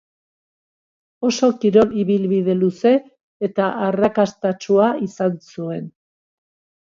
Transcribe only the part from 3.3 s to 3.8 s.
eta